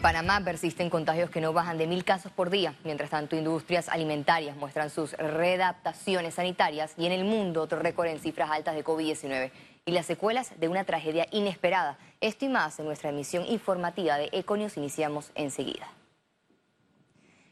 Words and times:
En 0.00 0.02
Panamá 0.02 0.40
persisten 0.42 0.88
contagios 0.88 1.28
que 1.28 1.42
no 1.42 1.52
bajan 1.52 1.76
de 1.76 1.86
mil 1.86 2.06
casos 2.06 2.32
por 2.32 2.48
día. 2.48 2.74
Mientras 2.84 3.10
tanto, 3.10 3.36
industrias 3.36 3.90
alimentarias 3.90 4.56
muestran 4.56 4.88
sus 4.88 5.12
readaptaciones 5.12 6.36
sanitarias 6.36 6.94
y 6.96 7.04
en 7.04 7.12
el 7.12 7.26
mundo 7.26 7.60
otro 7.60 7.80
récord 7.80 8.06
en 8.06 8.18
cifras 8.18 8.50
altas 8.50 8.74
de 8.74 8.82
COVID-19 8.82 9.50
y 9.84 9.92
las 9.92 10.06
secuelas 10.06 10.58
de 10.58 10.68
una 10.68 10.84
tragedia 10.84 11.26
inesperada. 11.32 11.98
Esto 12.22 12.46
y 12.46 12.48
más 12.48 12.78
en 12.78 12.86
nuestra 12.86 13.10
emisión 13.10 13.44
informativa 13.44 14.16
de 14.16 14.30
Econius 14.32 14.78
iniciamos 14.78 15.32
enseguida. 15.34 15.86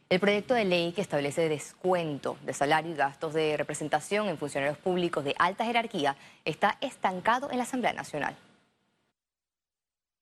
El 0.08 0.18
proyecto 0.18 0.54
de 0.54 0.64
ley 0.64 0.92
que 0.92 1.02
establece 1.02 1.50
descuento 1.50 2.38
de 2.46 2.54
salario 2.54 2.92
y 2.92 2.96
gastos 2.96 3.34
de 3.34 3.58
representación 3.58 4.26
en 4.26 4.38
funcionarios 4.38 4.78
públicos 4.78 5.22
de 5.22 5.34
alta 5.38 5.66
jerarquía 5.66 6.16
está 6.46 6.78
estancado 6.80 7.50
en 7.50 7.58
la 7.58 7.64
Asamblea 7.64 7.92
Nacional. 7.92 8.38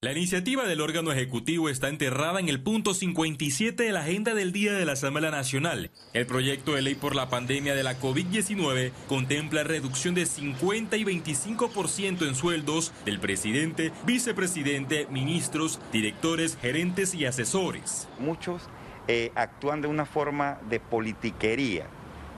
La 0.02 0.12
iniciativa 0.12 0.64
del 0.64 0.82
órgano 0.82 1.10
ejecutivo 1.10 1.70
está 1.70 1.88
enterrada 1.88 2.38
en 2.38 2.50
el 2.50 2.62
punto 2.62 2.92
57 2.92 3.82
de 3.82 3.92
la 3.92 4.00
agenda 4.00 4.34
del 4.34 4.52
Día 4.52 4.74
de 4.74 4.84
la 4.84 4.92
Asamblea 4.92 5.30
Nacional. 5.30 5.90
El 6.12 6.26
proyecto 6.26 6.74
de 6.74 6.82
ley 6.82 6.94
por 6.94 7.16
la 7.16 7.30
pandemia 7.30 7.74
de 7.74 7.82
la 7.82 7.98
COVID-19 7.98 8.92
contempla 9.08 9.64
reducción 9.64 10.14
de 10.14 10.26
50 10.26 10.98
y 10.98 11.04
25% 11.04 12.28
en 12.28 12.34
sueldos 12.34 12.92
del 13.06 13.18
presidente, 13.20 13.90
vicepresidente, 14.04 15.06
ministros, 15.10 15.80
directores, 15.92 16.58
gerentes 16.60 17.14
y 17.14 17.24
asesores. 17.24 18.06
Muchos 18.18 18.68
eh, 19.08 19.32
actúan 19.34 19.80
de 19.80 19.88
una 19.88 20.04
forma 20.04 20.58
de 20.68 20.78
politiquería. 20.78 21.86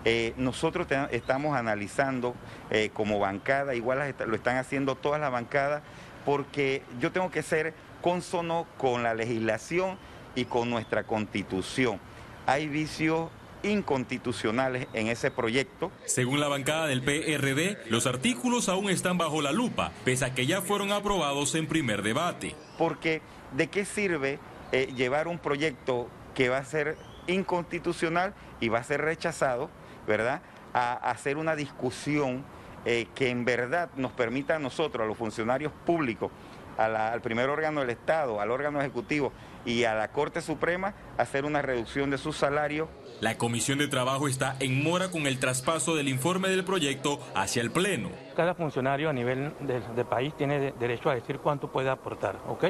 Eh, 0.04 0.32
nosotros 0.36 0.86
estamos 1.10 1.56
analizando 1.56 2.36
eh, 2.70 2.90
como 2.94 3.18
bancada, 3.18 3.74
igual 3.74 4.14
lo 4.28 4.36
están 4.36 4.58
haciendo 4.58 4.94
todas 4.94 5.20
las 5.20 5.32
bancadas, 5.32 5.82
porque 6.28 6.82
yo 7.00 7.10
tengo 7.10 7.30
que 7.30 7.42
ser 7.42 7.72
consono 8.02 8.66
con 8.76 9.02
la 9.02 9.14
legislación 9.14 9.96
y 10.34 10.44
con 10.44 10.68
nuestra 10.68 11.04
constitución. 11.04 11.98
Hay 12.44 12.68
vicios 12.68 13.30
inconstitucionales 13.62 14.88
en 14.92 15.06
ese 15.06 15.30
proyecto. 15.30 15.90
Según 16.04 16.38
la 16.38 16.48
bancada 16.48 16.86
del 16.86 17.00
PRD, 17.00 17.78
los 17.88 18.06
artículos 18.06 18.68
aún 18.68 18.90
están 18.90 19.16
bajo 19.16 19.40
la 19.40 19.52
lupa, 19.52 19.90
pese 20.04 20.26
a 20.26 20.34
que 20.34 20.44
ya 20.44 20.60
fueron 20.60 20.92
aprobados 20.92 21.54
en 21.54 21.66
primer 21.66 22.02
debate. 22.02 22.54
Porque, 22.76 23.22
¿de 23.56 23.68
qué 23.68 23.86
sirve 23.86 24.38
eh, 24.72 24.92
llevar 24.94 25.28
un 25.28 25.38
proyecto 25.38 26.10
que 26.34 26.50
va 26.50 26.58
a 26.58 26.64
ser 26.66 26.98
inconstitucional 27.26 28.34
y 28.60 28.68
va 28.68 28.80
a 28.80 28.84
ser 28.84 29.00
rechazado, 29.00 29.70
¿verdad? 30.06 30.42
A 30.74 30.92
hacer 30.92 31.38
una 31.38 31.56
discusión 31.56 32.44
eh, 32.84 33.08
que 33.14 33.30
en 33.30 33.44
verdad 33.44 33.90
nos 33.96 34.12
permita 34.12 34.56
a 34.56 34.58
nosotros, 34.58 35.04
a 35.04 35.06
los 35.06 35.16
funcionarios 35.16 35.72
públicos, 35.84 36.30
al 36.78 37.20
primer 37.22 37.48
órgano 37.48 37.80
del 37.80 37.90
Estado, 37.90 38.40
al 38.40 38.52
órgano 38.52 38.80
ejecutivo 38.80 39.32
y 39.64 39.84
a 39.84 39.94
la 39.94 40.12
Corte 40.12 40.40
Suprema, 40.40 40.94
hacer 41.16 41.44
una 41.44 41.60
reducción 41.60 42.10
de 42.10 42.18
su 42.18 42.32
salario. 42.32 42.88
La 43.20 43.36
Comisión 43.36 43.78
de 43.78 43.88
Trabajo 43.88 44.28
está 44.28 44.56
en 44.60 44.82
mora 44.82 45.10
con 45.10 45.26
el 45.26 45.40
traspaso 45.40 45.96
del 45.96 46.08
informe 46.08 46.48
del 46.48 46.64
proyecto 46.64 47.18
hacia 47.34 47.62
el 47.62 47.72
Pleno. 47.72 48.10
Cada 48.36 48.54
funcionario 48.54 49.10
a 49.10 49.12
nivel 49.12 49.52
del, 49.60 49.82
país 50.06 50.32
tiene 50.36 50.72
derecho 50.78 51.10
a 51.10 51.16
decir 51.16 51.40
cuánto 51.40 51.72
puede 51.72 51.90
aportar, 51.90 52.36
¿ok? 52.46 52.66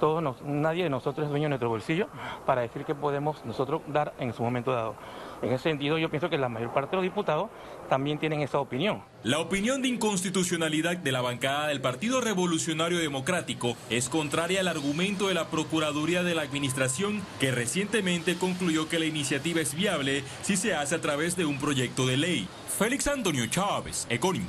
Todos 0.00 0.42
nadie 0.42 0.82
de 0.82 0.90
nosotros 0.90 1.24
es 1.24 1.30
dueño 1.30 1.44
de 1.44 1.50
nuestro 1.50 1.68
bolsillo 1.68 2.08
para 2.44 2.62
decir 2.62 2.84
qué 2.84 2.96
podemos 2.96 3.44
nosotros 3.44 3.82
dar 3.86 4.14
en 4.18 4.32
su 4.32 4.42
momento 4.42 4.72
dado. 4.72 4.96
En 5.44 5.52
ese 5.52 5.64
sentido, 5.64 5.98
yo 5.98 6.08
pienso 6.08 6.30
que 6.30 6.38
la 6.38 6.48
mayor 6.48 6.72
parte 6.72 6.92
de 6.92 6.96
los 6.96 7.02
diputados 7.02 7.50
también 7.90 8.18
tienen 8.18 8.40
esa 8.40 8.58
opinión. 8.58 9.04
La 9.24 9.40
opinión 9.40 9.82
de 9.82 9.88
inconstitucionalidad 9.88 10.96
de 10.96 11.12
la 11.12 11.20
bancada 11.20 11.68
del 11.68 11.82
Partido 11.82 12.22
Revolucionario 12.22 12.98
Democrático 12.98 13.76
es 13.90 14.08
contraria 14.08 14.60
al 14.60 14.68
argumento 14.68 15.28
de 15.28 15.34
la 15.34 15.48
Procuraduría 15.48 16.22
de 16.22 16.34
la 16.34 16.40
Administración, 16.40 17.20
que 17.40 17.50
recientemente 17.50 18.36
concluyó 18.36 18.88
que 18.88 18.98
la 18.98 19.04
iniciativa 19.04 19.60
es 19.60 19.74
viable 19.74 20.24
si 20.40 20.56
se 20.56 20.74
hace 20.74 20.94
a 20.94 21.02
través 21.02 21.36
de 21.36 21.44
un 21.44 21.58
proyecto 21.58 22.06
de 22.06 22.16
ley. 22.16 22.48
Félix 22.78 23.06
Antonio 23.06 23.46
Chávez, 23.46 24.06
Econius. 24.08 24.46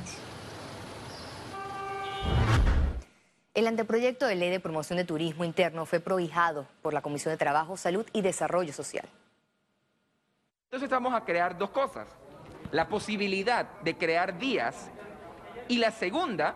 El 3.52 3.66
anteproyecto 3.66 4.26
de 4.26 4.34
ley 4.34 4.48
de 4.48 4.60
promoción 4.60 4.96
de 4.96 5.04
turismo 5.04 5.44
interno 5.44 5.84
fue 5.84 6.00
prohijado 6.00 6.66
por 6.80 6.94
la 6.94 7.02
Comisión 7.02 7.34
de 7.34 7.38
Trabajo, 7.38 7.76
Salud 7.76 8.06
y 8.14 8.22
Desarrollo 8.22 8.72
Social. 8.72 9.06
Entonces 10.76 10.90
vamos 10.90 11.14
a 11.14 11.24
crear 11.24 11.56
dos 11.56 11.70
cosas. 11.70 12.06
La 12.70 12.86
posibilidad 12.86 13.66
de 13.80 13.96
crear 13.96 14.38
días 14.38 14.90
y 15.68 15.78
la 15.78 15.90
segunda, 15.90 16.54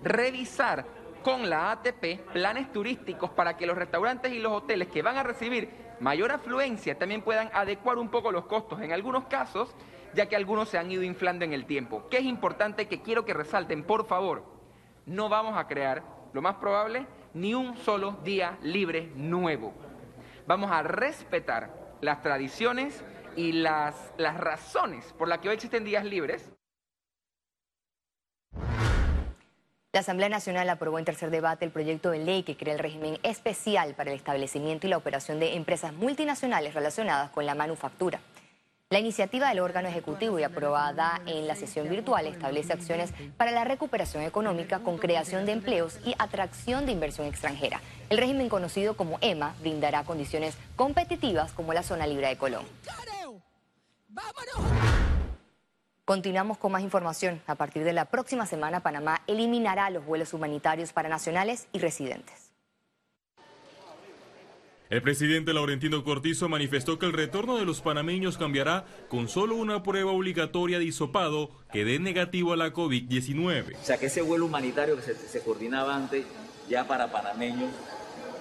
revisar 0.00 0.86
con 1.24 1.50
la 1.50 1.72
ATP 1.72 2.20
planes 2.32 2.70
turísticos 2.70 3.30
para 3.30 3.56
que 3.56 3.66
los 3.66 3.76
restaurantes 3.76 4.32
y 4.32 4.38
los 4.38 4.52
hoteles 4.52 4.86
que 4.86 5.02
van 5.02 5.16
a 5.16 5.24
recibir 5.24 5.70
mayor 5.98 6.30
afluencia 6.30 6.96
también 6.96 7.20
puedan 7.20 7.50
adecuar 7.52 7.98
un 7.98 8.10
poco 8.10 8.30
los 8.30 8.46
costos 8.46 8.80
en 8.80 8.92
algunos 8.92 9.24
casos, 9.24 9.74
ya 10.14 10.26
que 10.26 10.36
algunos 10.36 10.68
se 10.68 10.78
han 10.78 10.88
ido 10.88 11.02
inflando 11.02 11.44
en 11.44 11.52
el 11.52 11.66
tiempo. 11.66 12.06
¿Qué 12.08 12.18
es 12.18 12.24
importante 12.24 12.86
que 12.86 13.02
quiero 13.02 13.24
que 13.24 13.34
resalten? 13.34 13.82
Por 13.82 14.06
favor, 14.06 14.44
no 15.04 15.28
vamos 15.28 15.58
a 15.58 15.66
crear, 15.66 16.04
lo 16.32 16.42
más 16.42 16.54
probable, 16.58 17.08
ni 17.34 17.54
un 17.54 17.76
solo 17.78 18.12
día 18.22 18.56
libre 18.62 19.10
nuevo. 19.16 19.74
Vamos 20.46 20.70
a 20.70 20.84
respetar 20.84 21.85
las 22.00 22.22
tradiciones 22.22 23.02
y 23.36 23.52
las, 23.52 23.94
las 24.16 24.36
razones 24.36 25.12
por 25.18 25.28
las 25.28 25.38
que 25.38 25.48
hoy 25.48 25.54
existen 25.54 25.84
días 25.84 26.04
libres. 26.04 26.50
La 29.92 30.00
Asamblea 30.00 30.28
Nacional 30.28 30.68
aprobó 30.68 30.98
en 30.98 31.06
tercer 31.06 31.30
debate 31.30 31.64
el 31.64 31.70
proyecto 31.70 32.10
de 32.10 32.18
ley 32.18 32.42
que 32.42 32.56
crea 32.56 32.74
el 32.74 32.80
régimen 32.80 33.18
especial 33.22 33.94
para 33.94 34.10
el 34.10 34.16
establecimiento 34.16 34.86
y 34.86 34.90
la 34.90 34.98
operación 34.98 35.40
de 35.40 35.54
empresas 35.54 35.94
multinacionales 35.94 36.74
relacionadas 36.74 37.30
con 37.30 37.46
la 37.46 37.54
manufactura. 37.54 38.20
La 38.88 39.00
iniciativa 39.00 39.48
del 39.48 39.58
órgano 39.58 39.88
ejecutivo 39.88 40.38
y 40.38 40.44
aprobada 40.44 41.20
en 41.26 41.48
la 41.48 41.56
sesión 41.56 41.88
virtual 41.88 42.24
establece 42.28 42.72
acciones 42.72 43.12
para 43.36 43.50
la 43.50 43.64
recuperación 43.64 44.22
económica 44.22 44.78
con 44.78 44.96
creación 44.96 45.44
de 45.44 45.50
empleos 45.50 45.98
y 46.04 46.14
atracción 46.20 46.86
de 46.86 46.92
inversión 46.92 47.26
extranjera. 47.26 47.80
El 48.10 48.18
régimen 48.18 48.48
conocido 48.48 48.96
como 48.96 49.18
EMA 49.22 49.56
brindará 49.60 50.04
condiciones 50.04 50.56
competitivas 50.76 51.50
como 51.50 51.72
la 51.72 51.82
zona 51.82 52.06
libre 52.06 52.28
de 52.28 52.36
Colón. 52.36 52.64
Continuamos 56.04 56.56
con 56.56 56.70
más 56.70 56.82
información. 56.82 57.42
A 57.48 57.56
partir 57.56 57.82
de 57.82 57.92
la 57.92 58.04
próxima 58.04 58.46
semana, 58.46 58.84
Panamá 58.84 59.20
eliminará 59.26 59.90
los 59.90 60.06
vuelos 60.06 60.32
humanitarios 60.32 60.92
para 60.92 61.08
nacionales 61.08 61.66
y 61.72 61.80
residentes. 61.80 62.45
El 64.88 65.02
presidente 65.02 65.52
Laurentino 65.52 66.04
Cortizo 66.04 66.48
manifestó 66.48 66.96
que 66.96 67.06
el 67.06 67.12
retorno 67.12 67.56
de 67.56 67.64
los 67.64 67.80
panameños 67.80 68.38
cambiará 68.38 68.84
con 69.08 69.28
solo 69.28 69.56
una 69.56 69.82
prueba 69.82 70.12
obligatoria 70.12 70.78
de 70.78 70.84
hisopado 70.84 71.50
que 71.72 71.84
dé 71.84 71.98
negativo 71.98 72.52
a 72.52 72.56
la 72.56 72.72
COVID-19. 72.72 73.74
O 73.82 73.84
sea 73.84 73.98
que 73.98 74.06
ese 74.06 74.22
vuelo 74.22 74.46
humanitario 74.46 74.94
que 74.94 75.02
se, 75.02 75.40
coordinaba 75.40 75.96
antes 75.96 76.24
ya 76.68 76.86
para 76.86 77.10
panameños, 77.10 77.70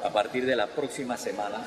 a 0.04 0.14
partir 0.14 0.46
de 0.46 0.56
la 0.56 0.68
próxima 0.68 1.18
semana, 1.18 1.66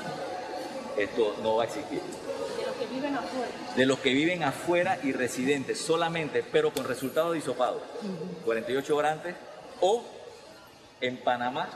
esto 0.97 1.35
no 1.43 1.57
va 1.57 1.63
a 1.63 1.65
existir. 1.65 1.99
De 1.99 2.65
los 2.65 2.75
que 2.77 2.85
viven 2.95 3.15
afuera. 3.15 3.51
De 3.75 3.85
los 3.85 3.99
que 3.99 4.13
viven 4.13 4.43
afuera 4.43 4.99
y 5.03 5.11
residentes 5.11 5.77
solamente, 5.77 6.41
pero 6.53 6.71
con 6.71 6.85
resultado 6.85 7.33
de 7.33 7.39
hisopado. 7.39 7.81
48 8.45 8.95
horas 8.95 9.17
antes. 9.17 9.35
O 9.81 10.05
en 11.01 11.17
Panamá, 11.17 11.67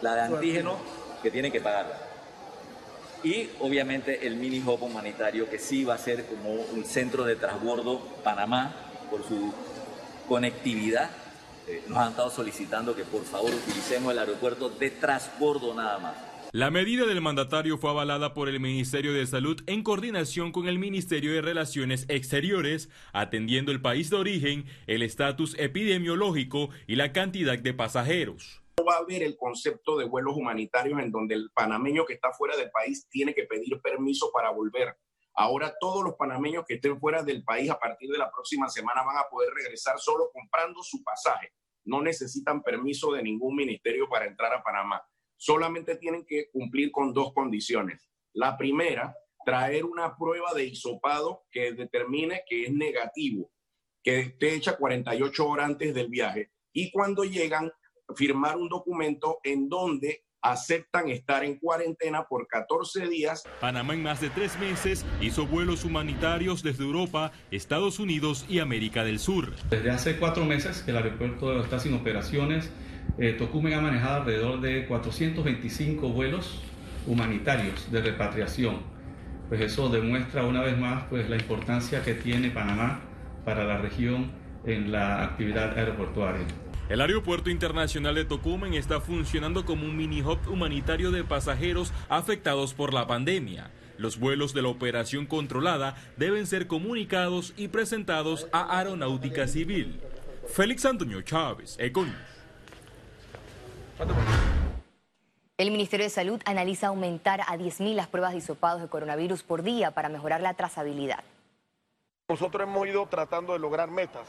la 0.00 0.14
de 0.14 0.20
antígeno 0.20 0.78
que 1.24 1.30
tienen 1.30 1.50
que 1.50 1.60
pagar. 1.60 1.86
Y 3.24 3.48
obviamente 3.60 4.26
el 4.26 4.36
mini 4.36 4.60
hub 4.60 4.82
humanitario 4.82 5.48
que 5.48 5.58
sí 5.58 5.82
va 5.82 5.94
a 5.94 5.98
ser 5.98 6.26
como 6.26 6.52
un 6.52 6.84
centro 6.84 7.24
de 7.24 7.34
transbordo 7.36 7.98
Panamá 8.22 8.76
por 9.10 9.26
su 9.26 9.52
conectividad. 10.28 11.10
Eh, 11.66 11.82
nos 11.88 11.96
han 11.96 12.10
estado 12.10 12.28
solicitando 12.28 12.94
que 12.94 13.04
por 13.04 13.24
favor 13.24 13.50
utilicemos 13.54 14.12
el 14.12 14.18
aeropuerto 14.18 14.68
de 14.68 14.90
transbordo 14.90 15.74
nada 15.74 15.98
más. 15.98 16.14
La 16.52 16.70
medida 16.70 17.06
del 17.06 17.22
mandatario 17.22 17.78
fue 17.78 17.90
avalada 17.90 18.34
por 18.34 18.50
el 18.50 18.60
Ministerio 18.60 19.14
de 19.14 19.26
Salud 19.26 19.60
en 19.66 19.82
coordinación 19.82 20.52
con 20.52 20.68
el 20.68 20.78
Ministerio 20.78 21.32
de 21.32 21.40
Relaciones 21.40 22.04
Exteriores, 22.08 22.90
atendiendo 23.14 23.72
el 23.72 23.80
país 23.80 24.10
de 24.10 24.16
origen, 24.16 24.66
el 24.86 25.02
estatus 25.02 25.56
epidemiológico 25.58 26.68
y 26.86 26.96
la 26.96 27.12
cantidad 27.12 27.58
de 27.58 27.72
pasajeros 27.72 28.63
va 28.82 28.94
a 28.94 28.98
haber 28.98 29.22
el 29.22 29.36
concepto 29.36 29.96
de 29.96 30.06
vuelos 30.06 30.36
humanitarios 30.36 31.00
en 31.00 31.10
donde 31.10 31.34
el 31.34 31.50
panameño 31.54 32.04
que 32.04 32.14
está 32.14 32.32
fuera 32.32 32.56
del 32.56 32.70
país 32.70 33.06
tiene 33.08 33.34
que 33.34 33.44
pedir 33.44 33.80
permiso 33.80 34.30
para 34.32 34.50
volver. 34.50 34.96
Ahora 35.34 35.74
todos 35.78 36.04
los 36.04 36.14
panameños 36.14 36.64
que 36.66 36.74
estén 36.74 36.98
fuera 36.98 37.22
del 37.22 37.44
país 37.44 37.70
a 37.70 37.78
partir 37.78 38.10
de 38.10 38.18
la 38.18 38.30
próxima 38.30 38.68
semana 38.68 39.02
van 39.04 39.16
a 39.18 39.28
poder 39.30 39.52
regresar 39.52 39.98
solo 39.98 40.30
comprando 40.32 40.82
su 40.82 41.02
pasaje. 41.02 41.52
No 41.84 42.00
necesitan 42.00 42.62
permiso 42.62 43.12
de 43.12 43.22
ningún 43.22 43.54
ministerio 43.56 44.08
para 44.08 44.26
entrar 44.26 44.52
a 44.52 44.62
Panamá. 44.62 45.02
Solamente 45.36 45.96
tienen 45.96 46.24
que 46.24 46.50
cumplir 46.50 46.90
con 46.90 47.12
dos 47.12 47.32
condiciones. 47.34 48.08
La 48.32 48.56
primera, 48.56 49.14
traer 49.44 49.84
una 49.84 50.16
prueba 50.16 50.54
de 50.54 50.64
hisopado 50.64 51.44
que 51.50 51.72
determine 51.72 52.42
que 52.48 52.64
es 52.64 52.72
negativo, 52.72 53.50
que 54.02 54.20
esté 54.20 54.54
hecha 54.54 54.76
48 54.76 55.48
horas 55.48 55.66
antes 55.66 55.94
del 55.94 56.08
viaje. 56.08 56.52
Y 56.72 56.90
cuando 56.90 57.24
llegan, 57.24 57.70
firmar 58.16 58.56
un 58.56 58.68
documento 58.68 59.38
en 59.42 59.68
donde 59.68 60.24
aceptan 60.44 61.08
estar 61.08 61.42
en 61.42 61.58
cuarentena 61.58 62.24
por 62.24 62.46
14 62.46 63.08
días. 63.08 63.44
Panamá 63.60 63.94
en 63.94 64.02
más 64.02 64.20
de 64.20 64.28
tres 64.28 64.58
meses 64.58 65.04
hizo 65.22 65.46
vuelos 65.46 65.84
humanitarios 65.84 66.62
desde 66.62 66.84
Europa, 66.84 67.32
Estados 67.50 67.98
Unidos 67.98 68.44
y 68.48 68.58
América 68.58 69.04
del 69.04 69.18
Sur. 69.18 69.54
Desde 69.70 69.90
hace 69.90 70.18
cuatro 70.18 70.44
meses 70.44 70.82
que 70.82 70.90
el 70.90 70.98
aeropuerto 70.98 71.58
está 71.62 71.80
sin 71.80 71.94
operaciones, 71.94 72.70
eh, 73.16 73.32
Tocumen 73.32 73.72
ha 73.72 73.80
manejado 73.80 74.16
alrededor 74.16 74.60
de 74.60 74.86
425 74.86 76.10
vuelos 76.10 76.62
humanitarios 77.06 77.90
de 77.90 78.02
repatriación. 78.02 78.80
Pues 79.48 79.62
eso 79.62 79.88
demuestra 79.88 80.44
una 80.44 80.62
vez 80.62 80.78
más 80.78 81.04
pues, 81.08 81.28
la 81.30 81.36
importancia 81.36 82.02
que 82.02 82.14
tiene 82.14 82.50
Panamá 82.50 83.00
para 83.46 83.64
la 83.64 83.78
región 83.78 84.32
en 84.66 84.92
la 84.92 85.22
actividad 85.22 85.78
aeroportuaria. 85.78 86.46
El 86.90 87.00
Aeropuerto 87.00 87.48
Internacional 87.48 88.14
de 88.14 88.26
Tocumen 88.26 88.74
está 88.74 89.00
funcionando 89.00 89.64
como 89.64 89.86
un 89.86 89.96
mini 89.96 90.20
hub 90.20 90.38
humanitario 90.48 91.10
de 91.10 91.24
pasajeros 91.24 91.94
afectados 92.10 92.74
por 92.74 92.92
la 92.92 93.06
pandemia. 93.06 93.70
Los 93.96 94.18
vuelos 94.18 94.52
de 94.52 94.60
la 94.60 94.68
operación 94.68 95.24
controlada 95.24 95.96
deben 96.18 96.46
ser 96.46 96.66
comunicados 96.66 97.54
y 97.56 97.68
presentados 97.68 98.48
a 98.52 98.78
Aeronáutica 98.78 99.48
Civil. 99.48 99.98
Félix 100.46 100.84
Antonio 100.84 101.22
Chávez, 101.22 101.76
Econ. 101.78 102.14
El 105.56 105.70
Ministerio 105.70 106.04
de 106.04 106.10
Salud 106.10 106.42
analiza 106.44 106.88
aumentar 106.88 107.40
a 107.40 107.56
10.000 107.56 107.94
las 107.94 108.08
pruebas 108.08 108.32
de 108.32 108.38
hisopados 108.38 108.82
de 108.82 108.88
coronavirus 108.88 109.42
por 109.42 109.62
día 109.62 109.92
para 109.92 110.10
mejorar 110.10 110.42
la 110.42 110.52
trazabilidad. 110.52 111.24
Nosotros 112.28 112.68
hemos 112.68 112.86
ido 112.86 113.06
tratando 113.06 113.54
de 113.54 113.58
lograr 113.58 113.90
metas. 113.90 114.26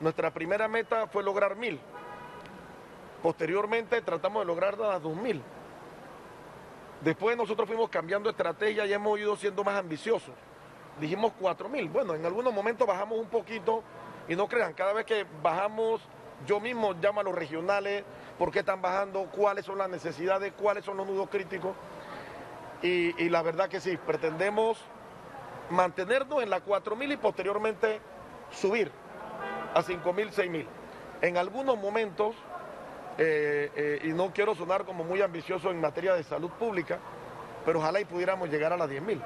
Nuestra 0.00 0.30
primera 0.30 0.66
meta 0.66 1.06
fue 1.06 1.22
lograr 1.22 1.56
mil. 1.56 1.78
Posteriormente 3.22 4.00
tratamos 4.00 4.40
de 4.40 4.46
lograr 4.46 4.78
las 4.78 5.02
dos 5.02 5.14
mil. 5.14 5.42
Después 7.02 7.36
nosotros 7.36 7.68
fuimos 7.68 7.90
cambiando 7.90 8.30
estrategia 8.30 8.86
y 8.86 8.92
hemos 8.94 9.18
ido 9.18 9.36
siendo 9.36 9.62
más 9.62 9.74
ambiciosos. 9.78 10.34
Dijimos 10.98 11.32
cuatro 11.38 11.68
mil. 11.68 11.88
Bueno, 11.90 12.14
en 12.14 12.24
algunos 12.24 12.52
momentos 12.52 12.86
bajamos 12.86 13.18
un 13.18 13.26
poquito 13.26 13.82
y 14.26 14.36
no 14.36 14.48
crean, 14.48 14.72
cada 14.72 14.94
vez 14.94 15.04
que 15.04 15.26
bajamos, 15.42 16.00
yo 16.46 16.60
mismo 16.60 16.94
llamo 16.94 17.20
a 17.20 17.22
los 17.22 17.34
regionales, 17.34 18.04
por 18.38 18.50
qué 18.50 18.60
están 18.60 18.80
bajando, 18.80 19.24
cuáles 19.30 19.66
son 19.66 19.76
las 19.76 19.90
necesidades, 19.90 20.54
cuáles 20.54 20.84
son 20.84 20.96
los 20.96 21.06
nudos 21.06 21.28
críticos. 21.28 21.74
Y, 22.82 23.22
y 23.22 23.28
la 23.28 23.42
verdad 23.42 23.68
que 23.68 23.80
sí, 23.80 23.98
pretendemos 23.98 24.78
mantenernos 25.68 26.42
en 26.42 26.48
la 26.48 26.60
cuatro 26.60 26.96
mil 26.96 27.12
y 27.12 27.18
posteriormente 27.18 28.00
subir 28.50 28.90
a 29.74 29.82
5 29.82 30.12
mil, 30.12 30.30
6 30.32 30.50
mil. 30.50 30.66
En 31.22 31.36
algunos 31.36 31.78
momentos, 31.78 32.34
eh, 33.18 33.70
eh, 33.76 34.00
y 34.04 34.08
no 34.08 34.32
quiero 34.32 34.54
sonar 34.54 34.84
como 34.84 35.04
muy 35.04 35.20
ambicioso 35.20 35.70
en 35.70 35.80
materia 35.80 36.14
de 36.14 36.22
salud 36.22 36.50
pública, 36.50 36.98
pero 37.64 37.78
ojalá 37.78 38.00
y 38.00 38.04
pudiéramos 38.04 38.48
llegar 38.48 38.72
a 38.72 38.76
las 38.76 38.88
10 38.88 39.02
mil. 39.02 39.22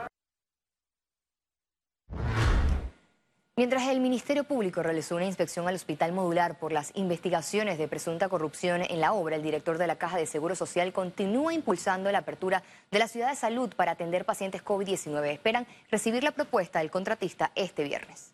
Mientras 3.57 3.87
el 3.87 4.01
Ministerio 4.01 4.43
Público 4.43 4.83
realizó 4.83 5.15
una 5.15 5.27
inspección 5.27 5.69
al 5.69 5.77
hospital 5.77 6.11
modular 6.11 6.59
por 6.59 6.73
las 6.73 6.91
investigaciones 6.97 7.79
de 7.79 7.87
presunta 7.87 8.29
corrupción 8.29 8.83
en 8.83 8.99
la 8.99 9.13
obra, 9.13 9.37
el 9.37 9.45
director 9.45 9.79
de 9.79 9.87
la 9.87 9.95
Caja 9.95 10.17
de 10.17 10.27
Seguro 10.27 10.57
Social 10.57 10.93
continúa 10.93 11.55
impulsando 11.55 12.11
la 12.11 12.19
apertura 12.19 12.65
de 12.91 12.99
la 12.99 13.07
ciudad 13.07 13.31
de 13.31 13.37
salud 13.37 13.73
para 13.77 13.93
atender 13.93 14.25
pacientes 14.25 14.65
COVID-19. 14.65 15.25
Esperan 15.27 15.69
recibir 15.89 16.25
la 16.25 16.33
propuesta 16.33 16.81
del 16.81 16.91
contratista 16.91 17.53
este 17.55 17.85
viernes. 17.85 18.34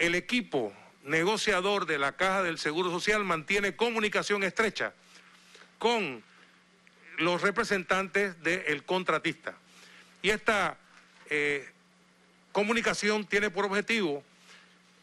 El 0.00 0.14
equipo 0.14 0.72
negociador 1.04 1.84
de 1.84 1.98
la 1.98 2.12
Caja 2.12 2.42
del 2.42 2.58
Seguro 2.58 2.90
Social 2.90 3.22
mantiene 3.22 3.76
comunicación 3.76 4.42
estrecha 4.42 4.94
con 5.78 6.24
los 7.18 7.42
representantes 7.42 8.42
del 8.42 8.82
contratista. 8.84 9.54
Y 10.22 10.30
esta 10.30 10.78
eh, 11.28 11.68
comunicación 12.52 13.26
tiene 13.26 13.50
por 13.50 13.66
objetivo 13.66 14.24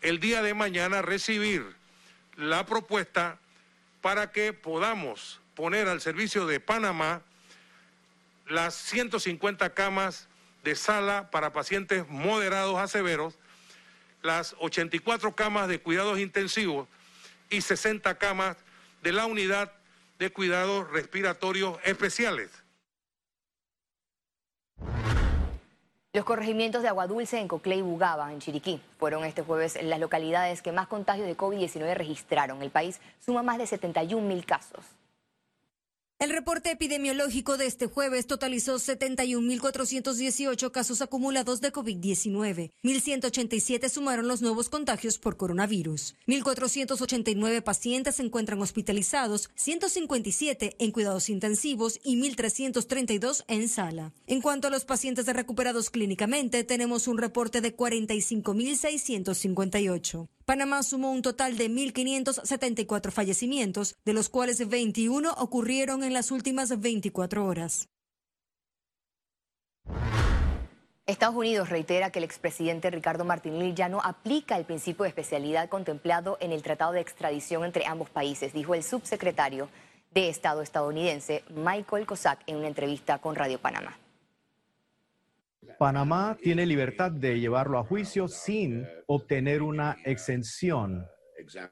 el 0.01 0.19
día 0.19 0.41
de 0.41 0.55
mañana 0.55 1.03
recibir 1.03 1.75
la 2.35 2.65
propuesta 2.65 3.37
para 4.01 4.31
que 4.31 4.51
podamos 4.51 5.39
poner 5.53 5.87
al 5.87 6.01
servicio 6.01 6.47
de 6.47 6.59
Panamá 6.59 7.21
las 8.47 8.73
150 8.73 9.75
camas 9.75 10.27
de 10.63 10.73
sala 10.73 11.29
para 11.29 11.53
pacientes 11.53 12.07
moderados 12.09 12.79
a 12.79 12.87
severos 12.87 13.37
las 14.21 14.55
84 14.59 15.35
camas 15.35 15.67
de 15.67 15.79
cuidados 15.79 16.19
intensivos 16.19 16.87
y 17.49 17.61
60 17.61 18.15
camas 18.17 18.57
de 19.03 19.11
la 19.11 19.25
unidad 19.25 19.71
de 20.19 20.31
cuidados 20.31 20.89
respiratorios 20.91 21.77
especiales. 21.83 22.49
Los 26.13 26.25
corregimientos 26.25 26.81
de 26.81 26.87
Agua 26.87 27.05
Dulce 27.05 27.39
en 27.39 27.47
Coclé 27.47 27.75
y 27.75 27.81
Bugaba, 27.81 28.33
en 28.33 28.39
Chiriquí, 28.39 28.81
fueron 28.97 29.23
este 29.23 29.43
jueves 29.43 29.77
las 29.83 29.99
localidades 29.99 30.63
que 30.63 30.71
más 30.71 30.87
contagios 30.87 31.27
de 31.27 31.37
COVID-19 31.37 31.93
registraron. 31.93 32.63
El 32.63 32.71
país 32.71 32.99
suma 33.23 33.43
más 33.43 33.59
de 33.59 33.67
71 33.67 34.27
mil 34.27 34.43
casos. 34.43 34.83
El 36.19 36.31
reporte 36.31 36.71
epidemiológico 36.71 37.57
de 37.57 37.67
este 37.67 37.85
jueves 37.85 38.25
totalizó 38.25 38.79
71.418 38.79 40.71
casos 40.71 41.03
acumulados 41.03 41.61
de 41.61 41.71
COVID-19. 41.71 42.71
1.187 42.83 43.87
sumaron 43.87 44.27
los 44.27 44.41
nuevos 44.41 44.67
contagios 44.67 45.19
por 45.19 45.37
coronavirus. 45.37 46.15
1.489 46.25 47.61
pacientes 47.61 48.15
se 48.15 48.23
encuentran 48.23 48.59
hospitalizados, 48.59 49.51
157 49.53 50.77
en 50.79 50.91
cuidados 50.91 51.29
intensivos 51.29 51.99
y 52.03 52.19
1.332 52.19 53.43
en 53.47 53.69
sala. 53.69 54.11
En 54.25 54.41
cuanto 54.41 54.69
a 54.69 54.71
los 54.71 54.85
pacientes 54.85 55.27
recuperados 55.27 55.91
clínicamente, 55.91 56.63
tenemos 56.63 57.07
un 57.07 57.19
reporte 57.19 57.61
de 57.61 57.77
45.658. 57.77 60.29
Panamá 60.47 60.81
sumó 60.81 61.11
un 61.11 61.21
total 61.21 61.57
de 61.57 61.69
1.574 61.69 63.11
fallecimientos, 63.11 63.97
de 64.05 64.13
los 64.13 64.29
cuales 64.29 64.65
21 64.65 65.33
ocurrieron 65.33 66.05
en 66.05 66.13
las 66.13 66.31
últimas 66.31 66.79
24 66.79 67.45
horas. 67.45 67.89
Estados 71.05 71.35
Unidos 71.35 71.69
reitera 71.69 72.11
que 72.11 72.19
el 72.19 72.23
expresidente 72.23 72.89
Ricardo 72.89 73.25
Martinelli 73.25 73.73
ya 73.73 73.89
no 73.89 73.99
aplica 74.01 74.55
el 74.55 74.63
principio 74.63 75.03
de 75.03 75.09
especialidad 75.09 75.67
contemplado 75.67 76.37
en 76.39 76.53
el 76.53 76.63
Tratado 76.63 76.93
de 76.93 77.01
Extradición 77.01 77.65
entre 77.65 77.85
ambos 77.85 78.09
países, 78.09 78.53
dijo 78.53 78.73
el 78.73 78.83
subsecretario 78.83 79.67
de 80.11 80.29
Estado 80.29 80.61
estadounidense 80.61 81.43
Michael 81.49 82.05
Cossack 82.05 82.39
en 82.47 82.55
una 82.55 82.67
entrevista 82.69 83.19
con 83.19 83.35
Radio 83.35 83.59
Panamá. 83.59 83.97
Panamá 85.77 86.37
tiene 86.41 86.65
libertad 86.65 87.11
de 87.11 87.39
llevarlo 87.39 87.79
a 87.79 87.83
juicio 87.83 88.27
sin 88.27 88.85
obtener 89.07 89.61
una 89.61 89.97
exención 90.03 91.05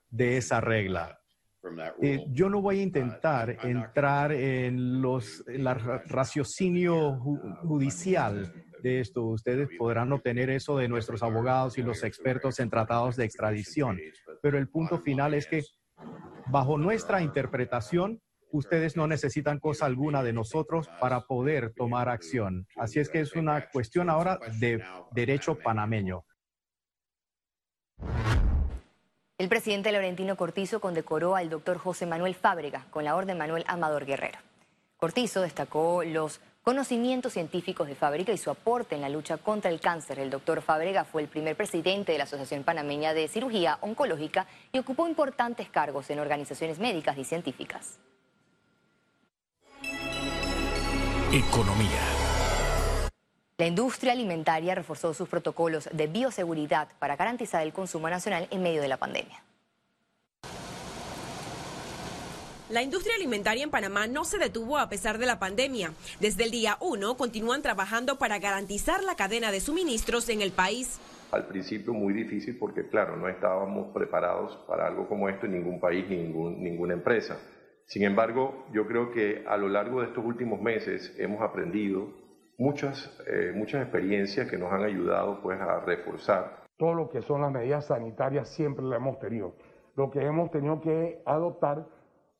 de 0.09 0.37
esa 0.37 0.61
regla. 0.61 1.19
Eh, 2.01 2.25
yo 2.29 2.49
no 2.49 2.61
voy 2.61 2.79
a 2.79 2.83
intentar 2.83 3.57
entrar 3.65 4.31
en 4.31 5.01
los 5.01 5.43
el 5.47 5.65
raciocinio 5.65 7.17
judicial 7.63 8.53
de 8.83 8.99
esto. 8.99 9.23
Ustedes 9.25 9.69
podrán 9.77 10.11
obtener 10.11 10.51
eso 10.51 10.77
de 10.77 10.87
nuestros 10.87 11.23
abogados 11.23 11.77
y 11.79 11.81
los 11.81 12.03
expertos 12.03 12.59
en 12.59 12.69
tratados 12.69 13.15
de 13.15 13.25
extradición. 13.25 13.99
Pero 14.43 14.59
el 14.59 14.69
punto 14.69 14.99
final 14.99 15.33
es 15.33 15.47
que 15.47 15.63
bajo 16.51 16.77
nuestra 16.77 17.21
interpretación, 17.21 18.21
ustedes 18.55 18.95
no 18.95 19.07
necesitan 19.07 19.59
cosa 19.59 19.85
alguna 19.85 20.23
de 20.23 20.33
nosotros 20.33 20.89
para 20.99 21.21
poder 21.21 21.73
tomar 21.73 22.09
acción. 22.09 22.67
Así 22.75 22.99
es 22.99 23.09
que 23.09 23.19
es 23.19 23.35
una 23.35 23.69
cuestión 23.69 24.09
ahora 24.09 24.39
de 24.59 24.83
derecho 25.11 25.57
panameño. 25.57 26.25
El 29.37 29.49
presidente 29.49 29.91
Laurentino 29.91 30.37
Cortizo 30.37 30.79
condecoró 30.79 31.35
al 31.35 31.49
doctor 31.49 31.77
José 31.77 32.05
Manuel 32.05 32.35
Fábrega 32.35 32.85
con 32.89 33.03
la 33.03 33.15
Orden 33.15 33.37
Manuel 33.37 33.65
Amador 33.67 34.05
Guerrero. 34.05 34.39
Cortizo 34.95 35.41
destacó 35.41 36.03
los 36.05 36.39
conocimientos 36.65 37.33
científicos 37.33 37.87
de 37.87 37.93
Fábrega 37.93 38.33
y 38.33 38.37
su 38.37 38.49
aporte 38.49 38.95
en 38.95 39.01
la 39.01 39.09
lucha 39.09 39.37
contra 39.37 39.69
el 39.69 39.79
cáncer. 39.79 40.19
El 40.19 40.31
doctor 40.31 40.61
Fábrega 40.61 41.03
fue 41.03 41.21
el 41.21 41.27
primer 41.27 41.55
presidente 41.55 42.13
de 42.13 42.17
la 42.17 42.23
Asociación 42.23 42.63
Panameña 42.63 43.13
de 43.13 43.27
Cirugía 43.27 43.77
Oncológica 43.81 44.47
y 44.71 44.79
ocupó 44.79 45.07
importantes 45.07 45.69
cargos 45.69 46.09
en 46.09 46.19
organizaciones 46.19 46.79
médicas 46.79 47.17
y 47.17 47.23
científicas. 47.23 47.99
Economía. 51.35 51.99
La 53.57 53.67
industria 53.67 54.13
alimentaria 54.13 54.73
reforzó 54.73 55.13
sus 55.13 55.27
protocolos 55.27 55.89
de 55.91 56.07
bioseguridad 56.07 56.87
para 56.97 57.17
garantizar 57.17 57.61
el 57.61 57.73
consumo 57.73 58.09
nacional 58.09 58.47
en 58.51 58.63
medio 58.63 58.81
de 58.81 58.87
la 58.87 58.95
pandemia. 58.95 59.43
La 62.69 62.81
industria 62.81 63.15
alimentaria 63.15 63.65
en 63.65 63.69
Panamá 63.69 64.07
no 64.07 64.23
se 64.23 64.37
detuvo 64.37 64.77
a 64.77 64.87
pesar 64.87 65.17
de 65.17 65.25
la 65.25 65.37
pandemia. 65.37 65.91
Desde 66.21 66.45
el 66.45 66.51
día 66.51 66.77
1 66.79 67.17
continúan 67.17 67.61
trabajando 67.61 68.17
para 68.17 68.39
garantizar 68.39 69.03
la 69.03 69.15
cadena 69.17 69.51
de 69.51 69.59
suministros 69.59 70.29
en 70.29 70.41
el 70.41 70.53
país. 70.53 71.01
Al 71.33 71.47
principio 71.47 71.91
muy 71.91 72.13
difícil 72.13 72.57
porque, 72.57 72.87
claro, 72.87 73.17
no 73.17 73.27
estábamos 73.27 73.93
preparados 73.93 74.55
para 74.69 74.87
algo 74.87 75.05
como 75.09 75.27
esto 75.27 75.47
en 75.47 75.51
ningún 75.51 75.81
país, 75.81 76.07
ningún, 76.07 76.63
ninguna 76.63 76.93
empresa 76.93 77.37
Sin 77.85 78.03
embargo, 78.03 78.65
yo 78.71 78.87
creo 78.87 79.11
que 79.11 79.45
a 79.47 79.57
lo 79.57 79.69
largo 79.69 80.01
de 80.01 80.07
estos 80.07 80.25
últimos 80.25 80.59
meses 80.59 81.13
hemos 81.19 81.41
aprendido 81.41 82.09
muchas, 82.57 83.15
eh, 83.27 83.51
muchas 83.53 83.83
experiencias 83.83 84.49
que 84.49 84.57
nos 84.57 84.71
han 84.71 84.83
ayudado 84.83 85.41
pues, 85.41 85.59
a 85.61 85.81
reforzar. 85.81 86.63
Todo 86.77 86.93
lo 86.93 87.09
que 87.09 87.21
son 87.21 87.41
las 87.41 87.51
medidas 87.51 87.87
sanitarias 87.87 88.49
siempre 88.49 88.83
lo 88.83 88.95
hemos 88.95 89.19
tenido. 89.19 89.55
Lo 89.95 90.09
que 90.09 90.19
hemos 90.19 90.51
tenido 90.51 90.81
que 90.81 91.21
adoptar 91.25 91.85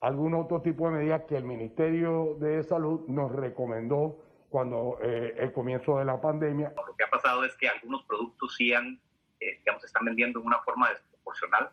algún 0.02 0.34
otro 0.34 0.62
tipo 0.62 0.90
de 0.90 0.98
medidas 0.98 1.24
que 1.28 1.38
el 1.38 1.46
Ministerio 1.46 2.36
de 2.40 2.64
Salud 2.64 3.08
nos 3.08 3.32
recomendó 3.32 4.18
cuando 4.50 4.98
eh, 5.02 5.36
el 5.38 5.54
comienzo 5.54 6.00
de 6.00 6.06
la 6.06 6.20
pandemia. 6.20 6.74
Lo 6.76 6.96
que 6.96 7.04
ha 7.04 7.10
pasado 7.10 7.44
es 7.46 7.56
que 7.58 7.70
algunos 7.70 8.04
productos 8.04 8.56
sí 8.56 8.74
han, 8.74 9.00
eh, 9.40 9.58
digamos, 9.60 9.82
se 9.82 9.88
están 9.88 10.06
vendiendo 10.06 10.40
de 10.40 10.48
una 10.48 10.60
forma 10.60 10.90
desproporcional, 10.90 11.70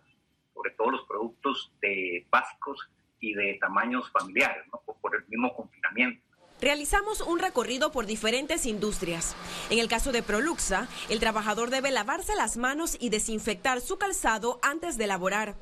sobre 0.55 0.71
todo 0.73 0.91
los 0.91 1.05
productos 1.07 1.73
de 1.81 2.27
básicos 2.31 2.91
y 3.23 3.33
de 3.33 3.57
tamaños 3.61 4.11
familiares, 4.11 4.65
¿no? 4.71 4.83
por 5.01 5.17
el 5.17 5.25
mismo 5.29 5.55
confinamiento. 5.55 6.21
Realizamos 6.61 7.21
un 7.23 7.39
recorrido 7.39 7.91
por 7.91 8.05
diferentes 8.07 8.67
industrias. 8.67 9.35
En 9.71 9.79
el 9.79 9.89
caso 9.89 10.13
de 10.13 10.23
Proluxa, 10.23 10.87
el 11.09 11.19
trabajador 11.19 11.71
debe 11.71 11.91
lavarse 11.91 12.37
las 12.37 12.57
manos 12.57 12.97
y 13.01 13.09
desinfectar 13.09 13.81
su 13.81 13.97
calzado 13.97 14.61
antes 14.63 14.99
de 14.99 15.05
elaborar. 15.05 15.55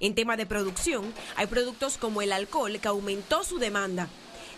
En 0.00 0.14
tema 0.14 0.36
de 0.36 0.46
producción, 0.46 1.12
hay 1.36 1.46
productos 1.48 1.98
como 1.98 2.22
el 2.22 2.32
alcohol 2.32 2.78
que 2.80 2.88
aumentó 2.88 3.42
su 3.42 3.58
demanda. 3.58 4.08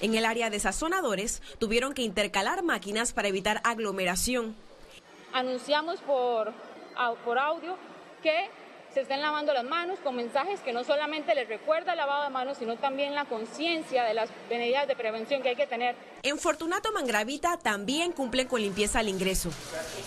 En 0.01 0.15
el 0.15 0.25
área 0.25 0.51
de 0.51 0.61
sazonadores, 0.61 1.43
tuvieron 1.59 1.95
que 1.95 2.03
intercalar 2.03 2.63
máquinas 2.63 3.13
para 3.13 3.29
evitar 3.29 3.61
aglomeración. 3.65 4.55
Anunciamos 5.33 6.01
por, 6.01 6.53
por 7.25 7.39
audio 7.39 7.77
que 8.23 8.51
se 8.93 9.03
estén 9.03 9.21
lavando 9.21 9.53
las 9.53 9.65
manos 9.65 9.99
con 10.01 10.17
mensajes 10.17 10.61
que 10.61 10.73
no 10.73 10.83
solamente 10.85 11.35
les 11.35 11.49
recuerda 11.49 11.93
el 11.93 11.99
lavado 11.99 12.25
de 12.25 12.31
manos, 12.31 12.59
sino 12.59 12.77
también 12.77 13.15
la 13.15 13.25
conciencia 13.25 14.05
de 14.05 14.15
las 14.15 14.31
medidas 14.49 14.89
de 14.89 14.97
prevención 14.97 15.43
que 15.43 15.51
hay 15.51 15.57
que 15.57 15.67
tener. 15.67 15.95
En 16.23 16.39
Fortunato 16.39 16.93
Mangravita 16.93 17.57
también 17.57 18.13
cumplen 18.13 18.47
con 18.47 18.61
limpieza 18.61 18.99
al 18.99 19.09
ingreso. 19.09 19.49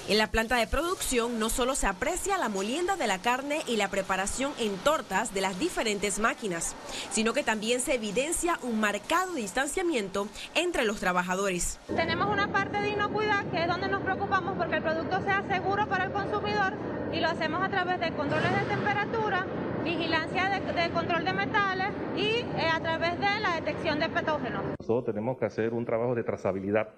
En 0.07 0.19
la 0.19 0.27
planta 0.27 0.57
de 0.57 0.67
producción 0.67 1.39
no 1.39 1.49
solo 1.49 1.73
se 1.73 1.87
aprecia 1.87 2.37
la 2.37 2.49
molienda 2.49 2.95
de 2.95 3.07
la 3.07 3.17
carne 3.17 3.63
y 3.65 3.77
la 3.77 3.87
preparación 3.87 4.53
en 4.59 4.77
tortas 4.77 5.33
de 5.33 5.41
las 5.41 5.57
diferentes 5.57 6.19
máquinas, 6.19 6.75
sino 7.11 7.33
que 7.33 7.41
también 7.41 7.81
se 7.81 7.95
evidencia 7.95 8.59
un 8.61 8.79
marcado 8.79 9.33
distanciamiento 9.33 10.27
entre 10.53 10.85
los 10.85 10.99
trabajadores. 10.99 11.79
Tenemos 11.87 12.29
una 12.29 12.51
parte 12.51 12.79
de 12.79 12.89
inocuidad 12.89 13.45
que 13.49 13.63
es 13.63 13.67
donde 13.67 13.87
nos 13.87 14.03
preocupamos 14.03 14.55
porque 14.55 14.75
el 14.75 14.83
producto 14.83 15.19
sea 15.23 15.43
seguro 15.49 15.89
para 15.89 16.05
el 16.05 16.11
consumidor 16.11 16.73
y 17.11 17.21
lo 17.21 17.29
hacemos 17.29 17.63
a 17.63 17.69
través 17.69 17.99
de 17.99 18.11
controles 18.13 18.51
de 18.51 18.65
temperatura, 18.65 19.47
vigilancia 19.83 20.49
de, 20.49 20.89
control 20.91 21.25
de 21.25 21.33
metales 21.33 21.87
y 22.15 22.39
eh, 22.57 22.69
a 22.71 22.79
través 22.79 23.19
de 23.19 23.39
la 23.41 23.55
detección 23.59 23.99
de 23.99 24.09
patógenos. 24.09 24.63
Nosotros 24.79 25.05
tenemos 25.05 25.37
que 25.37 25.45
hacer 25.45 25.73
un 25.73 25.85
trabajo 25.85 26.15
de 26.15 26.23
trazabilidad 26.23 26.89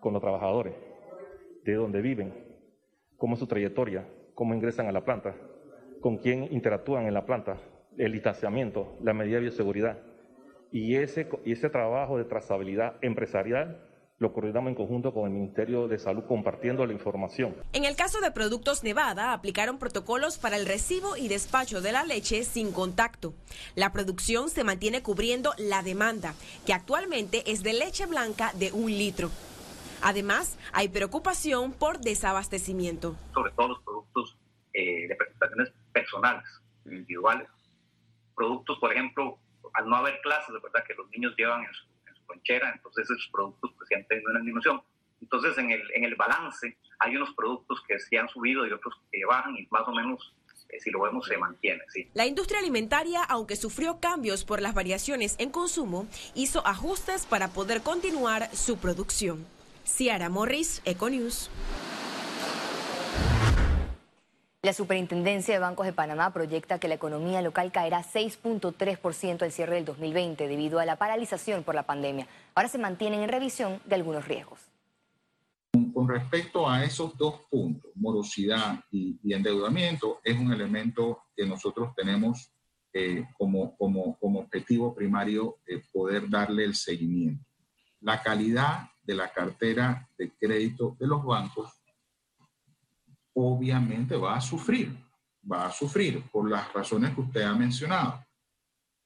con 0.00 0.12
los 0.12 0.22
trabajadores, 0.22 0.74
de 1.64 1.74
dónde 1.74 2.00
viven, 2.00 2.34
cómo 3.16 3.34
es 3.34 3.40
su 3.40 3.46
trayectoria, 3.46 4.06
cómo 4.34 4.54
ingresan 4.54 4.86
a 4.86 4.92
la 4.92 5.04
planta, 5.04 5.34
con 6.00 6.18
quién 6.18 6.48
interactúan 6.52 7.06
en 7.06 7.14
la 7.14 7.24
planta, 7.24 7.58
el 7.96 8.12
distanciamiento, 8.12 8.96
la 9.02 9.12
medida 9.12 9.36
de 9.36 9.42
bioseguridad. 9.42 9.98
Y 10.70 10.96
ese, 10.96 11.28
y 11.44 11.52
ese 11.52 11.70
trabajo 11.70 12.18
de 12.18 12.24
trazabilidad 12.24 12.96
empresarial 13.00 13.87
lo 14.18 14.32
coordinamos 14.32 14.70
en 14.70 14.74
conjunto 14.74 15.12
con 15.12 15.24
el 15.24 15.30
Ministerio 15.30 15.86
de 15.86 15.98
Salud 15.98 16.24
compartiendo 16.26 16.84
la 16.84 16.92
información. 16.92 17.54
En 17.72 17.84
el 17.84 17.94
caso 17.94 18.20
de 18.20 18.32
Productos 18.32 18.82
Nevada, 18.82 19.32
aplicaron 19.32 19.78
protocolos 19.78 20.38
para 20.38 20.56
el 20.56 20.66
recibo 20.66 21.16
y 21.16 21.28
despacho 21.28 21.80
de 21.80 21.92
la 21.92 22.04
leche 22.04 22.42
sin 22.42 22.72
contacto. 22.72 23.32
La 23.76 23.92
producción 23.92 24.50
se 24.50 24.64
mantiene 24.64 25.02
cubriendo 25.02 25.52
la 25.56 25.82
demanda, 25.82 26.34
que 26.66 26.72
actualmente 26.72 27.50
es 27.50 27.62
de 27.62 27.74
leche 27.74 28.06
blanca 28.06 28.52
de 28.54 28.72
un 28.72 28.90
litro. 28.90 29.30
Además, 30.02 30.58
hay 30.72 30.88
preocupación 30.88 31.72
por 31.72 31.98
desabastecimiento. 32.00 33.16
Sobre 33.34 33.52
todo 33.52 33.68
los 33.68 33.82
productos 33.82 34.36
eh, 34.72 35.06
de 35.06 35.14
presentaciones 35.14 35.72
personales, 35.92 36.44
individuales. 36.84 37.48
Productos, 38.34 38.78
por 38.78 38.92
ejemplo, 38.92 39.38
al 39.74 39.88
no 39.88 39.96
haber 39.96 40.20
clases, 40.22 40.54
de 40.54 40.60
verdad 40.60 40.84
que 40.86 40.94
los 40.94 41.08
niños 41.10 41.34
llevan 41.36 41.64
en 41.64 41.72
su 41.72 41.84
entonces 42.74 43.04
esos 43.10 43.28
productos 43.32 43.72
pues, 43.76 43.88
han 43.96 44.06
tenido 44.06 44.30
una 44.30 44.40
disminución. 44.40 44.82
Entonces 45.20 45.58
en 45.58 45.70
el, 45.70 45.82
en 45.94 46.04
el 46.04 46.14
balance 46.14 46.76
hay 47.00 47.16
unos 47.16 47.34
productos 47.34 47.82
que 47.86 47.98
sí 47.98 48.16
han 48.16 48.28
subido 48.28 48.66
y 48.66 48.72
otros 48.72 48.94
que 49.10 49.24
bajan 49.24 49.56
y 49.56 49.66
más 49.70 49.86
o 49.86 49.92
menos 49.92 50.34
eh, 50.68 50.80
si 50.80 50.90
lo 50.90 51.00
vemos 51.00 51.26
se 51.26 51.36
mantiene. 51.36 51.82
Sí. 51.92 52.08
La 52.14 52.26
industria 52.26 52.60
alimentaria, 52.60 53.24
aunque 53.24 53.56
sufrió 53.56 54.00
cambios 54.00 54.44
por 54.44 54.60
las 54.60 54.74
variaciones 54.74 55.34
en 55.38 55.50
consumo, 55.50 56.06
hizo 56.34 56.66
ajustes 56.66 57.26
para 57.26 57.48
poder 57.48 57.82
continuar 57.82 58.54
su 58.54 58.78
producción. 58.78 59.46
Ciara 59.84 60.28
Morris, 60.28 60.82
Econews. 60.84 61.50
La 64.68 64.74
Superintendencia 64.74 65.54
de 65.54 65.60
Bancos 65.60 65.86
de 65.86 65.94
Panamá 65.94 66.30
proyecta 66.30 66.78
que 66.78 66.88
la 66.88 66.94
economía 66.96 67.40
local 67.40 67.72
caerá 67.72 68.02
6.3% 68.02 69.40
al 69.40 69.50
cierre 69.50 69.76
del 69.76 69.86
2020 69.86 70.46
debido 70.46 70.78
a 70.78 70.84
la 70.84 70.96
paralización 70.96 71.62
por 71.62 71.74
la 71.74 71.84
pandemia. 71.84 72.28
Ahora 72.54 72.68
se 72.68 72.76
mantienen 72.76 73.22
en 73.22 73.30
revisión 73.30 73.80
de 73.86 73.94
algunos 73.94 74.28
riesgos. 74.28 74.60
Con 75.94 76.06
respecto 76.06 76.68
a 76.68 76.84
esos 76.84 77.16
dos 77.16 77.40
puntos, 77.48 77.90
morosidad 77.94 78.84
y, 78.90 79.18
endeudamiento, 79.32 80.20
es 80.22 80.38
un 80.38 80.52
elemento 80.52 81.22
que 81.34 81.46
nosotros 81.46 81.94
tenemos 81.96 82.52
eh, 82.92 83.24
como, 83.38 83.74
como, 83.78 84.18
objetivo 84.20 84.94
primario 84.94 85.56
eh, 85.66 85.82
poder 85.90 86.28
darle 86.28 86.64
el 86.64 86.74
seguimiento. 86.74 87.42
La 88.02 88.22
calidad 88.22 88.90
de 89.02 89.14
la 89.14 89.32
cartera 89.32 90.06
de 90.18 90.30
crédito 90.38 90.94
de 91.00 91.06
los 91.06 91.24
bancos 91.24 91.77
obviamente 93.40 94.16
va 94.16 94.36
a 94.36 94.40
sufrir, 94.40 94.98
va 95.50 95.66
a 95.66 95.70
sufrir 95.70 96.24
por 96.30 96.50
las 96.50 96.72
razones 96.72 97.14
que 97.14 97.20
usted 97.20 97.42
ha 97.42 97.54
mencionado. 97.54 98.24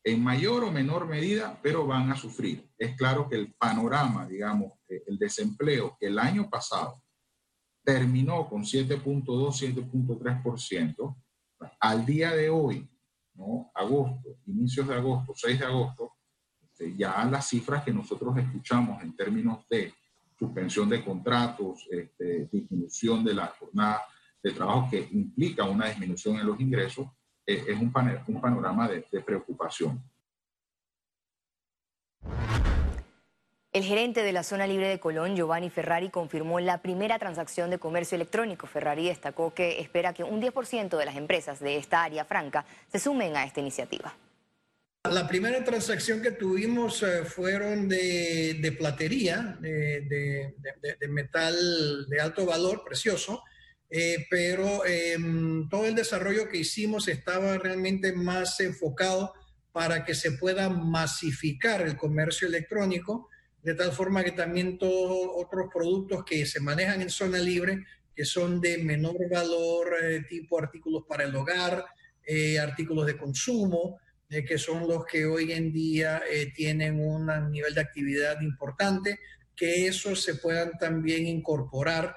En 0.05 0.23
mayor 0.23 0.65
o 0.65 0.73
menor 0.73 1.07
medida, 1.07 1.59
pero 1.62 1.87
van 1.87 2.11
a 2.11 2.17
sufrir. 2.17 2.67
Es 2.77 2.97
claro 2.97 3.29
que 3.29 3.37
el 3.37 3.53
panorama, 3.53 4.27
digamos, 4.27 4.73
el 4.89 5.19
desempleo 5.19 5.97
el 6.01 6.19
año 6.19 6.49
pasado 6.49 7.03
terminó 7.85 8.49
con 8.49 8.62
7.2, 8.62 9.25
7.3%, 9.25 11.17
al 11.79 12.07
día 12.07 12.33
de 12.33 12.49
hoy, 12.49 12.89
¿no? 13.35 13.71
agosto, 13.75 14.39
inicios 14.47 14.89
de 14.89 14.95
agosto, 14.95 15.35
6 15.37 15.61
de 15.61 15.67
agosto, 15.67 16.15
este, 16.61 16.97
ya 16.97 17.25
las 17.27 17.49
cifras 17.49 17.85
que 17.85 17.93
nosotros 17.93 18.37
escuchamos 18.39 19.03
en 19.03 19.15
términos 19.15 19.67
de 19.69 19.95
suspensión 20.39 20.89
de 20.89 21.05
contratos, 21.05 21.87
este, 21.91 22.49
disminución 22.51 23.23
de 23.25 23.35
la 23.35 23.47
jornada 23.47 24.03
de 24.43 24.53
trabajo 24.53 24.89
que 24.91 25.09
implica 25.13 25.65
una 25.65 25.89
disminución 25.89 26.37
en 26.37 26.47
los 26.47 26.61
ingresos, 26.61 27.07
eh, 27.47 27.65
es 27.69 27.79
un, 27.79 27.93
un 28.27 28.41
panorama 28.41 28.89
de, 28.89 29.05
de 29.11 29.21
preocupación. 29.21 30.03
El 33.73 33.85
gerente 33.85 34.23
de 34.23 34.33
la 34.33 34.43
zona 34.43 34.67
libre 34.67 34.87
de 34.87 35.01
Colón, 35.01 35.35
Giovanni 35.35 35.71
Ferrari, 35.71 36.11
confirmó 36.11 36.61
la 36.61 36.83
primera 36.83 37.19
transacción 37.19 37.71
de 37.71 37.79
comercio 37.79 38.17
electrónico. 38.17 38.67
Ferrari 38.67 39.07
destacó 39.07 39.55
que 39.55 39.81
espera 39.81 40.13
que 40.13 40.25
un 40.25 40.43
10% 40.43 40.99
de 40.99 41.07
las 41.07 41.17
empresas 41.17 41.59
de 41.59 41.79
esta 41.79 42.05
área 42.05 42.27
franca 42.27 42.67
se 42.89 42.99
sumen 42.99 43.35
a 43.35 43.45
esta 43.45 43.61
iniciativa. 43.61 44.15
La 45.11 45.27
primera 45.27 45.65
transacción 45.65 46.21
que 46.21 46.33
tuvimos 46.33 47.03
eh, 47.03 47.25
fueron 47.25 47.89
de, 47.89 48.59
de 48.61 48.73
platería, 48.73 49.57
de, 49.59 50.03
de, 50.03 50.55
de, 51.01 51.09
metal 51.09 52.07
de 52.09 52.21
alto 52.21 52.45
valor, 52.45 52.85
precioso, 52.85 53.43
eh, 53.95 54.27
pero 54.31 54.87
em, 54.87 55.69
todo 55.69 55.85
el 55.85 55.95
desarrollo 55.95 56.49
que 56.49 56.57
hicimos 56.57 57.09
estaba 57.09 57.59
realmente 57.59 58.15
más 58.15 58.59
enfocado 58.61 59.35
para 59.71 60.03
que 60.07 60.15
se 60.15 60.33
pueda 60.33 60.71
masificar 60.71 61.83
el 61.83 61.99
comercio 61.99 62.49
electrónico, 62.49 63.29
de 63.63 63.75
tal 63.75 63.93
forma 63.93 64.25
que 64.25 64.33
también 64.33 64.79
todos 64.79 65.29
otros 65.37 65.69
productos 65.71 66.25
que 66.25 66.47
se 66.47 66.59
manejan 66.59 67.03
en 67.03 67.11
zona 67.11 67.39
libre, 67.39 67.85
que 68.17 68.25
son 68.25 68.63
de 68.63 68.79
menor 68.79 69.29
valor, 69.29 69.95
eh, 70.03 70.23
tipo 70.27 70.59
artículos 70.59 71.05
para 71.07 71.25
el 71.25 71.37
hogar, 71.37 71.85
eh, 72.27 72.59
artículos 72.59 73.05
de 73.05 73.19
consumo, 73.19 74.01
que 74.27 74.57
son 74.57 74.89
los 74.89 75.05
que 75.05 75.27
hoy 75.27 75.53
en 75.53 75.71
día 75.71 76.23
tienen 76.57 76.99
un 76.99 77.27
nivel 77.51 77.75
de 77.75 77.83
actividad 77.83 78.41
importante, 78.41 79.19
que 79.55 79.87
esos 79.87 80.23
se 80.23 80.37
puedan 80.37 80.71
también 80.79 81.27
incorporar 81.27 82.17